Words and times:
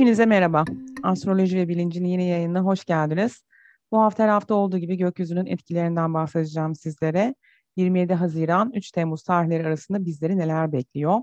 Hepinize 0.00 0.26
merhaba. 0.26 0.64
Astroloji 1.02 1.56
ve 1.56 1.68
bilincin 1.68 2.04
yeni 2.04 2.28
yayınına 2.28 2.60
hoş 2.60 2.84
geldiniz. 2.84 3.44
Bu 3.92 4.00
hafta 4.00 4.24
her 4.24 4.28
hafta 4.28 4.54
olduğu 4.54 4.78
gibi 4.78 4.96
gökyüzünün 4.96 5.46
etkilerinden 5.46 6.14
bahsedeceğim 6.14 6.74
sizlere. 6.74 7.34
27 7.76 8.14
Haziran 8.14 8.72
3 8.74 8.90
Temmuz 8.90 9.22
tarihleri 9.22 9.66
arasında 9.66 10.04
bizleri 10.04 10.38
neler 10.38 10.72
bekliyor? 10.72 11.20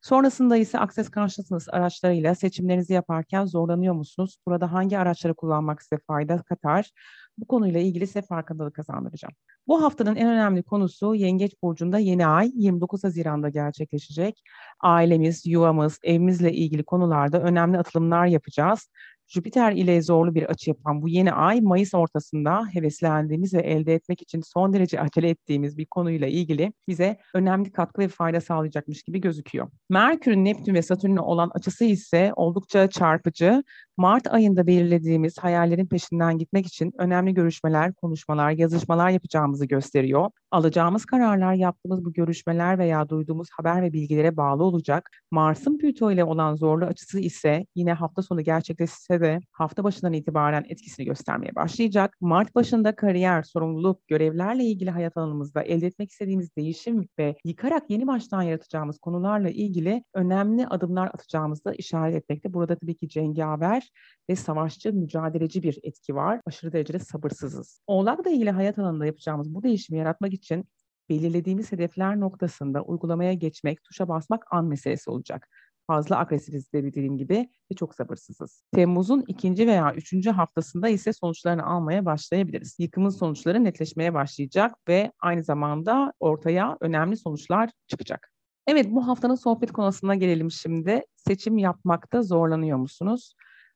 Sonrasında 0.00 0.56
ise 0.56 0.78
Access 0.78 1.10
Consciousness 1.10 1.68
araçlarıyla 1.68 2.34
seçimlerinizi 2.34 2.92
yaparken 2.92 3.44
zorlanıyor 3.44 3.94
musunuz? 3.94 4.36
Burada 4.46 4.72
hangi 4.72 4.98
araçları 4.98 5.34
kullanmak 5.34 5.82
size 5.82 6.00
fayda 6.06 6.42
katar? 6.42 6.90
Bu 7.38 7.46
konuyla 7.46 7.80
ilgili 7.80 8.06
size 8.06 8.22
farkındalık 8.22 8.74
kazandıracağım. 8.74 9.34
Bu 9.66 9.82
haftanın 9.82 10.16
en 10.16 10.28
önemli 10.28 10.62
konusu 10.62 11.14
Yengeç 11.14 11.54
Burcu'nda 11.62 11.98
yeni 11.98 12.26
ay 12.26 12.50
29 12.54 13.04
Haziran'da 13.04 13.48
gerçekleşecek. 13.48 14.42
Ailemiz, 14.80 15.46
yuvamız, 15.46 15.98
evimizle 16.02 16.52
ilgili 16.52 16.84
konularda 16.84 17.40
önemli 17.42 17.78
atılımlar 17.78 18.26
yapacağız. 18.26 18.88
Jüpiter 19.32 19.72
ile 19.72 20.02
zorlu 20.02 20.34
bir 20.34 20.42
açı 20.42 20.70
yapan 20.70 21.02
bu 21.02 21.08
yeni 21.08 21.32
ay 21.32 21.60
Mayıs 21.60 21.94
ortasında 21.94 22.66
heveslendiğimiz 22.72 23.54
ve 23.54 23.60
elde 23.60 23.94
etmek 23.94 24.22
için 24.22 24.40
son 24.40 24.72
derece 24.72 25.00
acele 25.00 25.28
ettiğimiz 25.28 25.78
bir 25.78 25.86
konuyla 25.86 26.26
ilgili 26.26 26.72
bize 26.88 27.18
önemli 27.34 27.72
katkı 27.72 28.02
ve 28.02 28.08
fayda 28.08 28.40
sağlayacakmış 28.40 29.02
gibi 29.02 29.20
gözüküyor. 29.20 29.70
Merkür'ün 29.90 30.44
Neptün 30.44 30.74
ve 30.74 30.82
Satürn'ün 30.82 31.16
olan 31.16 31.50
açısı 31.54 31.84
ise 31.84 32.32
oldukça 32.36 32.86
çarpıcı. 32.86 33.64
Mart 34.00 34.34
ayında 34.34 34.66
belirlediğimiz 34.66 35.38
hayallerin 35.38 35.86
peşinden 35.86 36.38
gitmek 36.38 36.66
için 36.66 36.92
önemli 36.98 37.34
görüşmeler, 37.34 37.94
konuşmalar, 37.94 38.50
yazışmalar 38.50 39.10
yapacağımızı 39.10 39.66
gösteriyor. 39.66 40.30
Alacağımız 40.50 41.04
kararlar 41.04 41.54
yaptığımız 41.54 42.04
bu 42.04 42.12
görüşmeler 42.12 42.78
veya 42.78 43.08
duyduğumuz 43.08 43.48
haber 43.50 43.82
ve 43.82 43.92
bilgilere 43.92 44.36
bağlı 44.36 44.64
olacak. 44.64 45.10
Mars'ın 45.30 45.78
Plüto 45.78 46.12
ile 46.12 46.24
olan 46.24 46.54
zorlu 46.54 46.84
açısı 46.84 47.20
ise 47.20 47.66
yine 47.74 47.92
hafta 47.92 48.22
sonu 48.22 48.40
gerçekleşse 48.40 49.20
de 49.20 49.40
hafta 49.52 49.84
başından 49.84 50.12
itibaren 50.12 50.64
etkisini 50.68 51.06
göstermeye 51.06 51.54
başlayacak. 51.54 52.16
Mart 52.20 52.54
başında 52.54 52.96
kariyer, 52.96 53.42
sorumluluk, 53.42 54.08
görevlerle 54.08 54.64
ilgili 54.64 54.90
hayat 54.90 55.16
alanımızda 55.16 55.62
elde 55.62 55.86
etmek 55.86 56.10
istediğimiz 56.10 56.56
değişim 56.56 57.08
ve 57.18 57.36
yıkarak 57.44 57.90
yeni 57.90 58.06
baştan 58.06 58.42
yaratacağımız 58.42 58.98
konularla 58.98 59.48
ilgili 59.50 60.04
önemli 60.14 60.66
adımlar 60.66 61.06
atacağımızı 61.06 61.74
işaret 61.78 62.16
etmekte. 62.16 62.54
Burada 62.54 62.76
tabii 62.76 62.94
ki 62.94 63.08
cengaver 63.08 63.89
ve 64.30 64.36
savaşçı, 64.36 64.92
mücadeleci 64.92 65.62
bir 65.62 65.78
etki 65.82 66.14
var. 66.14 66.40
Aşırı 66.46 66.72
derecede 66.72 66.98
sabırsızız. 66.98 67.80
Oğlakla 67.86 68.30
ilgili 68.30 68.50
hayat 68.50 68.78
alanında 68.78 69.06
yapacağımız 69.06 69.54
bu 69.54 69.62
değişimi 69.62 69.98
yaratmak 69.98 70.32
için 70.32 70.64
belirlediğimiz 71.08 71.72
hedefler 71.72 72.20
noktasında 72.20 72.82
uygulamaya 72.82 73.32
geçmek, 73.32 73.84
tuşa 73.84 74.08
basmak 74.08 74.44
an 74.50 74.64
meselesi 74.64 75.10
olacak 75.10 75.48
fazla 75.90 76.18
agresifiz 76.18 76.72
dediğim 76.72 77.18
gibi 77.18 77.48
ve 77.72 77.74
çok 77.76 77.94
sabırsızız. 77.94 78.62
Temmuz'un 78.74 79.24
ikinci 79.28 79.66
veya 79.66 79.94
üçüncü 79.94 80.30
haftasında 80.30 80.88
ise 80.88 81.12
sonuçlarını 81.12 81.66
almaya 81.66 82.04
başlayabiliriz. 82.04 82.76
Yıkımın 82.78 83.08
sonuçları 83.08 83.64
netleşmeye 83.64 84.14
başlayacak 84.14 84.74
ve 84.88 85.12
aynı 85.20 85.44
zamanda 85.44 86.12
ortaya 86.20 86.76
önemli 86.80 87.16
sonuçlar 87.16 87.70
çıkacak. 87.86 88.32
Evet 88.66 88.86
bu 88.90 89.08
haftanın 89.08 89.34
sohbet 89.34 89.72
konusuna 89.72 90.14
gelelim 90.14 90.50
şimdi. 90.50 91.02
Seçim 91.16 91.58
yapmakta 91.58 92.22
zorlanıyor 92.22 92.78
musunuz? 92.78 93.34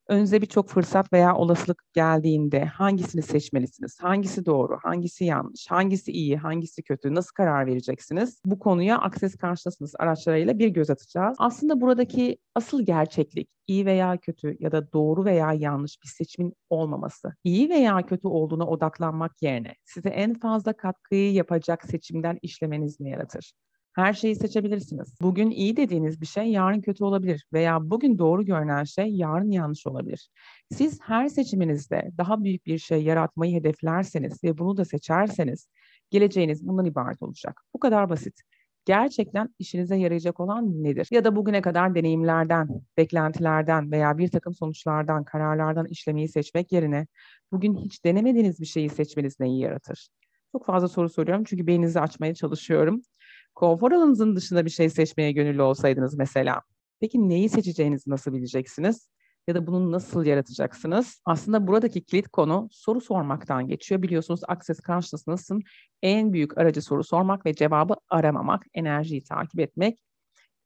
Önünüze 0.08 0.42
birçok 0.42 0.68
fırsat 0.68 1.12
veya 1.12 1.36
olasılık 1.36 1.82
geldiğinde 1.92 2.64
hangisini 2.64 3.22
seçmelisiniz? 3.22 4.00
Hangisi 4.00 4.46
doğru, 4.46 4.78
hangisi 4.82 5.24
yanlış, 5.24 5.70
hangisi 5.70 6.12
iyi, 6.12 6.36
hangisi 6.36 6.82
kötü, 6.82 7.14
nasıl 7.14 7.32
karar 7.34 7.66
vereceksiniz? 7.66 8.40
Bu 8.44 8.58
konuya 8.58 8.98
Access 8.98 9.36
Consciousness 9.36 9.94
araçlarıyla 9.98 10.58
bir 10.58 10.68
göz 10.68 10.90
atacağız. 10.90 11.36
Aslında 11.38 11.80
buradaki 11.80 12.38
asıl 12.54 12.86
gerçeklik 12.86 13.48
iyi 13.66 13.86
veya 13.86 14.16
kötü 14.16 14.56
ya 14.60 14.72
da 14.72 14.92
doğru 14.92 15.24
veya 15.24 15.52
yanlış 15.52 16.02
bir 16.02 16.08
seçimin 16.08 16.54
olmaması. 16.70 17.34
İyi 17.44 17.68
veya 17.68 18.06
kötü 18.06 18.28
olduğuna 18.28 18.66
odaklanmak 18.66 19.42
yerine 19.42 19.74
size 19.84 20.08
en 20.08 20.34
fazla 20.34 20.72
katkıyı 20.72 21.32
yapacak 21.32 21.84
seçimden 21.84 22.38
işlemeniz 22.42 23.00
ne 23.00 23.10
yaratır? 23.10 23.52
Her 23.94 24.12
şeyi 24.12 24.36
seçebilirsiniz. 24.36 25.14
Bugün 25.22 25.50
iyi 25.50 25.76
dediğiniz 25.76 26.20
bir 26.20 26.26
şey 26.26 26.44
yarın 26.44 26.80
kötü 26.80 27.04
olabilir 27.04 27.46
veya 27.52 27.90
bugün 27.90 28.18
doğru 28.18 28.44
görünen 28.44 28.84
şey 28.84 29.06
yarın 29.06 29.50
yanlış 29.50 29.86
olabilir. 29.86 30.30
Siz 30.72 31.00
her 31.02 31.28
seçiminizde 31.28 32.10
daha 32.18 32.44
büyük 32.44 32.66
bir 32.66 32.78
şey 32.78 33.02
yaratmayı 33.02 33.54
hedeflerseniz 33.54 34.44
ve 34.44 34.58
bunu 34.58 34.76
da 34.76 34.84
seçerseniz 34.84 35.68
geleceğiniz 36.10 36.66
bundan 36.68 36.84
ibaret 36.84 37.22
olacak. 37.22 37.60
Bu 37.74 37.78
kadar 37.78 38.10
basit. 38.10 38.40
Gerçekten 38.84 39.54
işinize 39.58 39.96
yarayacak 39.96 40.40
olan 40.40 40.84
nedir? 40.84 41.08
Ya 41.10 41.24
da 41.24 41.36
bugüne 41.36 41.62
kadar 41.62 41.94
deneyimlerden, 41.94 42.68
beklentilerden 42.96 43.92
veya 43.92 44.18
bir 44.18 44.28
takım 44.28 44.54
sonuçlardan, 44.54 45.24
kararlardan 45.24 45.86
işlemeyi 45.86 46.28
seçmek 46.28 46.72
yerine 46.72 47.06
bugün 47.52 47.76
hiç 47.76 48.04
denemediğiniz 48.04 48.60
bir 48.60 48.66
şeyi 48.66 48.90
seçmeniz 48.90 49.40
neyi 49.40 49.60
yaratır? 49.60 50.08
Çok 50.52 50.66
fazla 50.66 50.88
soru 50.88 51.08
soruyorum 51.08 51.44
çünkü 51.44 51.66
beyninizi 51.66 52.00
açmaya 52.00 52.34
çalışıyorum 52.34 53.02
konfor 53.54 53.92
alanınızın 53.92 54.36
dışında 54.36 54.64
bir 54.64 54.70
şey 54.70 54.90
seçmeye 54.90 55.32
gönüllü 55.32 55.62
olsaydınız 55.62 56.14
mesela. 56.14 56.62
Peki 57.00 57.28
neyi 57.28 57.48
seçeceğinizi 57.48 58.10
nasıl 58.10 58.32
bileceksiniz? 58.32 59.08
Ya 59.48 59.54
da 59.54 59.66
bunu 59.66 59.92
nasıl 59.92 60.24
yaratacaksınız? 60.24 61.20
Aslında 61.24 61.66
buradaki 61.66 62.04
kilit 62.04 62.28
konu 62.28 62.68
soru 62.72 63.00
sormaktan 63.00 63.68
geçiyor. 63.68 64.02
Biliyorsunuz 64.02 64.40
Access 64.48 64.80
Consciousness'ın 64.80 65.62
en 66.02 66.32
büyük 66.32 66.58
aracı 66.58 66.82
soru 66.82 67.04
sormak 67.04 67.46
ve 67.46 67.54
cevabı 67.54 67.94
aramamak, 68.08 68.62
enerjiyi 68.74 69.22
takip 69.22 69.60
etmek. 69.60 69.98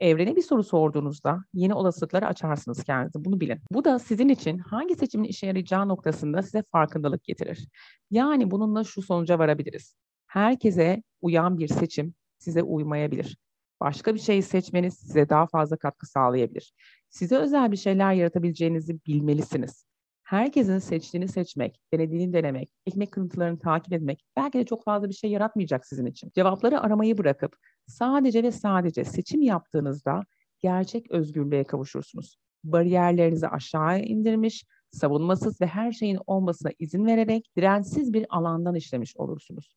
Evrene 0.01 0.37
bir 0.37 0.43
soru 0.43 0.65
sorduğunuzda 0.65 1.45
yeni 1.55 1.75
olasılıkları 1.75 2.27
açarsınız 2.27 2.85
kendinize. 2.85 3.25
Bunu 3.25 3.41
bilin. 3.41 3.61
Bu 3.73 3.85
da 3.85 3.99
sizin 3.99 4.29
için 4.29 4.59
hangi 4.59 4.95
seçimin 4.95 5.29
işe 5.29 5.47
yarayacağı 5.47 5.89
noktasında 5.89 6.43
size 6.43 6.63
farkındalık 6.73 7.25
getirir. 7.25 7.69
Yani 8.11 8.51
bununla 8.51 8.85
şu 8.85 9.03
sonuca 9.03 9.39
varabiliriz. 9.39 9.95
Herkese 10.27 11.03
uyan 11.23 11.59
bir 11.59 11.69
seçim 11.69 12.15
size 12.39 12.63
uymayabilir. 12.63 13.39
Başka 13.81 14.15
bir 14.15 14.21
şeyi 14.21 14.43
seçmeniz 14.43 14.95
size 14.95 15.29
daha 15.29 15.47
fazla 15.47 15.77
katkı 15.77 16.07
sağlayabilir. 16.07 16.73
Size 17.11 17.37
özel 17.37 17.73
bir 17.73 17.77
şeyler 17.77 18.13
yaratabileceğinizi 18.13 18.99
bilmelisiniz. 19.07 19.85
Herkesin 20.23 20.79
seçtiğini 20.79 21.29
seçmek, 21.29 21.81
denediğini 21.93 22.33
denemek, 22.33 22.71
ekmek 22.87 23.13
kırıntılarını 23.13 23.59
takip 23.59 23.93
etmek 23.93 24.25
belki 24.37 24.59
de 24.59 24.65
çok 24.65 24.85
fazla 24.85 25.09
bir 25.09 25.15
şey 25.15 25.31
yaratmayacak 25.31 25.87
sizin 25.87 26.07
için. 26.07 26.31
Cevapları 26.35 26.81
aramayı 26.81 27.19
bırakıp 27.19 27.57
sadece 27.87 28.43
ve 28.43 28.53
sadece 28.53 29.05
seçim 29.05 29.43
yaptığınızda 29.43 30.25
gerçek 30.61 31.11
özgürlüğe 31.11 31.65
kavuşursunuz. 31.65 32.39
Bariyerlerinizi 32.65 33.49
aşağıya 33.49 33.99
indirmiş, 33.99 34.65
savunmasız 34.91 35.61
ve 35.61 35.67
her 35.67 35.93
şeyin 35.93 36.19
olmasına 36.27 36.73
izin 36.79 37.07
vererek 37.07 37.51
dirençsiz 37.57 38.13
bir 38.13 38.27
alandan 38.29 38.75
işlemiş 38.75 39.17
olursunuz. 39.17 39.75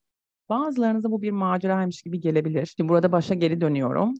Bazılarınıza 0.52 1.12
bu 1.12 1.22
bir 1.22 1.32
maceraymış 1.32 2.02
gibi 2.02 2.20
gelebilir. 2.20 2.74
Şimdi 2.78 2.90
burada 2.90 3.12
başa 3.12 3.34
geri 3.34 3.62
dönüyorum. 3.62 4.14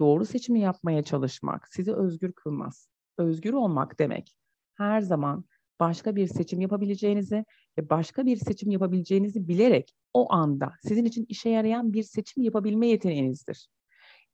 Doğru 0.00 0.24
seçimi 0.24 0.60
yapmaya 0.60 1.02
çalışmak 1.02 1.68
sizi 1.68 1.94
özgür 1.94 2.32
kılmaz. 2.32 2.88
Özgür 3.18 3.52
olmak 3.52 3.98
demek 3.98 4.36
her 4.74 5.00
zaman 5.00 5.44
başka 5.80 6.16
bir 6.16 6.26
seçim 6.26 6.60
yapabileceğinizi 6.60 7.44
ve 7.78 7.90
başka 7.90 8.26
bir 8.26 8.36
seçim 8.36 8.70
yapabileceğinizi 8.70 9.48
bilerek 9.48 9.94
o 10.14 10.32
anda 10.32 10.72
sizin 10.82 11.04
için 11.04 11.26
işe 11.28 11.48
yarayan 11.48 11.92
bir 11.92 12.02
seçim 12.02 12.42
yapabilme 12.42 12.86
yeteneğinizdir. 12.86 13.68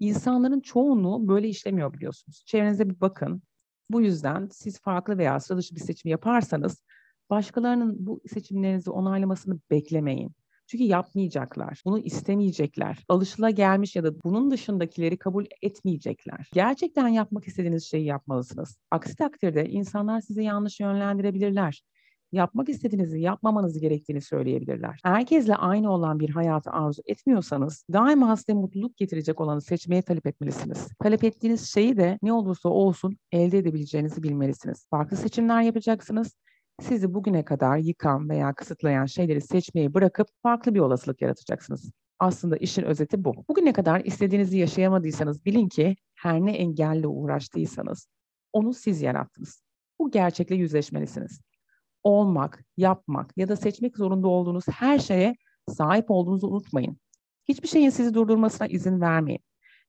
İnsanların 0.01 0.61
çoğunluğu 0.61 1.29
böyle 1.29 1.49
işlemiyor 1.49 1.93
biliyorsunuz. 1.93 2.45
Çevrenize 2.47 2.91
bir 2.91 3.01
bakın. 3.01 3.43
Bu 3.91 4.01
yüzden 4.03 4.49
siz 4.53 4.81
farklı 4.81 5.19
veya 5.19 5.41
sıra 5.41 5.59
dışı 5.59 5.75
bir 5.75 5.81
seçim 5.81 6.11
yaparsanız 6.11 6.83
başkalarının 7.31 8.07
bu 8.07 8.21
seçimlerinizi 8.27 8.91
onaylamasını 8.91 9.61
beklemeyin. 9.71 10.35
Çünkü 10.67 10.85
yapmayacaklar. 10.85 11.83
Bunu 11.85 11.99
istemeyecekler. 11.99 12.99
Alışıla 13.09 13.51
gelmiş 13.51 13.97
ya 13.97 14.05
da 14.05 14.23
bunun 14.25 14.51
dışındakileri 14.51 15.17
kabul 15.17 15.47
etmeyecekler. 15.63 16.51
Gerçekten 16.53 17.09
yapmak 17.09 17.49
istediğiniz 17.49 17.85
şeyi 17.85 18.05
yapmalısınız. 18.05 18.79
Aksi 18.91 19.17
takdirde 19.17 19.69
insanlar 19.69 20.21
sizi 20.21 20.43
yanlış 20.43 20.81
yönlendirebilirler 20.81 21.83
yapmak 22.35 22.69
istediğinizi 22.69 23.21
yapmamanız 23.21 23.81
gerektiğini 23.81 24.21
söyleyebilirler. 24.21 25.01
Herkesle 25.05 25.55
aynı 25.57 25.93
olan 25.93 26.21
bir 26.21 26.31
hayatı 26.31 26.71
arzu 26.71 27.03
etmiyorsanız 27.07 27.85
daima 27.93 28.37
size 28.37 28.53
mutluluk 28.53 28.97
getirecek 28.97 29.41
olanı 29.41 29.61
seçmeye 29.61 30.03
talep 30.03 30.27
etmelisiniz. 30.27 30.89
Talep 31.03 31.25
ettiğiniz 31.25 31.73
şeyi 31.73 31.97
de 31.97 32.19
ne 32.23 32.33
olursa 32.33 32.69
olsun 32.69 33.17
elde 33.33 33.59
edebileceğinizi 33.59 34.23
bilmelisiniz. 34.23 34.87
Farklı 34.91 35.17
seçimler 35.17 35.63
yapacaksınız 35.63 36.35
sizi 36.81 37.15
bugüne 37.15 37.45
kadar 37.45 37.79
yıkan 37.79 38.29
veya 38.29 38.55
kısıtlayan 38.55 39.07
şeyleri 39.07 39.41
seçmeyi 39.41 39.95
bırakıp 39.95 40.29
farklı 40.43 40.75
bir 40.75 40.81
olasılık 40.81 41.23
yaratacaksınız. 41.23 41.91
Aslında 42.19 42.57
işin 42.57 42.83
özeti 42.83 43.25
bu. 43.25 43.45
Bugüne 43.49 43.73
kadar 43.73 44.01
istediğinizi 44.01 44.59
yaşayamadıysanız 44.59 45.45
bilin 45.45 45.69
ki 45.69 45.97
her 46.15 46.41
ne 46.41 46.57
engelle 46.57 47.07
uğraştıysanız 47.07 48.09
onu 48.53 48.75
siz 48.75 49.03
yarattınız. 49.03 49.63
Bu 49.99 50.11
gerçekle 50.11 50.55
yüzleşmelisiniz. 50.55 51.41
Olmak, 52.03 52.65
yapmak 52.77 53.33
ya 53.37 53.49
da 53.49 53.57
seçmek 53.57 53.97
zorunda 53.97 54.29
olduğunuz 54.29 54.65
her 54.69 54.99
şeye 54.99 55.37
sahip 55.69 56.11
olduğunuzu 56.11 56.47
unutmayın. 56.47 56.99
Hiçbir 57.49 57.69
şeyin 57.69 57.91
sizi 57.91 58.15
durdurmasına 58.15 58.67
izin 58.67 59.01
vermeyin. 59.01 59.41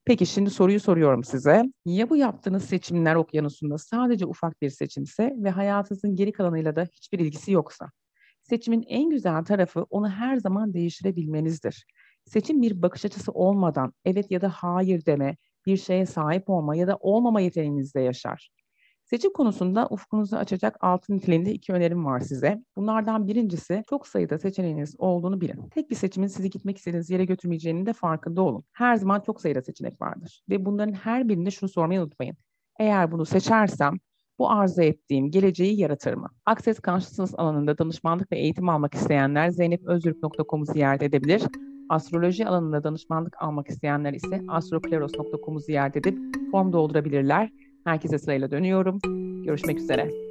Peki 0.06 0.25
şimdi 0.25 0.50
soruyu 0.50 0.80
soruyorum 0.80 1.24
size. 1.24 1.63
Ya 1.86 2.10
bu 2.10 2.18
yaptığınız 2.18 2.66
seçimler 2.66 3.16
okyanusunda 3.16 3.78
sadece 3.78 4.25
ufak 4.25 4.62
bir 4.62 4.69
seçimse 4.69 5.34
ve 5.38 5.50
hayatınızın 5.50 6.16
geri 6.16 6.31
kalanıyla 6.31 6.75
da 6.75 6.84
hiçbir 6.94 7.19
ilgisi 7.19 7.52
yoksa? 7.52 7.90
Seçimin 8.44 8.84
en 8.88 9.10
güzel 9.10 9.44
tarafı 9.44 9.84
onu 9.90 10.10
her 10.10 10.38
zaman 10.38 10.74
değiştirebilmenizdir. 10.74 11.86
Seçim 12.25 12.62
bir 12.62 12.81
bakış 12.81 13.06
açısı 13.06 13.31
olmadan 13.31 13.94
evet 14.06 14.31
ya 14.31 14.42
da 14.42 14.50
hayır 14.50 15.06
deme, 15.06 15.38
bir 15.66 15.78
şeye 15.78 16.06
sahip 16.06 16.50
olma 16.50 16.75
ya 16.75 16.88
da 16.88 16.98
olmama 17.00 17.42
yeteneğinizde 17.42 18.02
yaşar. 18.02 18.50
Seçim 19.06 19.34
konusunda 19.34 19.88
ufkunuzu 19.90 20.36
açacak 20.36 20.78
altın 20.81 21.16
niteliğinde 21.16 21.52
iki 21.52 21.74
önerim 21.74 22.06
var 22.06 22.19
size. 22.19 22.63
Bunlardan 22.75 23.28
birincisi 23.28 23.84
çok 23.90 24.07
sayıda 24.07 24.40
seçeneğiniz 24.40 24.96
olduğunu 24.98 25.42
bilin. 25.42 25.69
Tek 25.69 25.90
bir 25.90 25.96
seçimin 25.96 26.28
sizi 26.28 26.50
gitmek 26.50 26.78
istediğiniz 26.78 27.10
yere 27.10 27.25
götürmeyeceğinin 27.25 27.86
de 27.86 27.94
farkında 27.94 28.42
olun. 28.42 28.63
Her 28.74 28.96
zaman 28.96 29.19
çok 29.19 29.42
sayıda 29.42 29.62
seçenek 29.62 30.02
vardır. 30.02 30.44
Ve 30.50 30.66
bunların 30.66 30.94
her 30.94 31.30
birinde 31.30 31.52
şunu 31.52 31.69
sormayı 31.69 32.02
unutmayın. 32.02 32.38
Eğer 32.80 33.12
bunu 33.12 33.25
seçersem 33.25 33.94
bu 34.40 34.52
arzu 34.52 34.81
ettiğim 34.81 35.31
geleceği 35.31 35.80
yaratır 35.80 36.13
mı? 36.13 36.30
Access 36.46 36.80
Consciousness 36.81 37.34
alanında 37.38 37.78
danışmanlık 37.78 38.31
ve 38.31 38.38
eğitim 38.38 38.69
almak 38.69 38.94
isteyenler 38.94 39.50
zeynepözürk.com'u 39.50 40.66
ziyaret 40.66 41.02
edebilir. 41.02 41.44
Astroloji 41.90 42.48
alanında 42.48 42.84
danışmanlık 42.84 43.42
almak 43.42 43.69
isteyenler 43.69 44.13
ise 44.13 44.42
astrokleros.com'u 44.48 45.60
ziyaret 45.60 45.96
edip 45.98 46.19
form 46.52 46.74
doldurabilirler. 46.74 47.50
Herkese 47.86 48.20
sırayla 48.20 48.52
dönüyorum. 48.52 49.00
Görüşmek 49.46 49.78
üzere. 49.80 50.25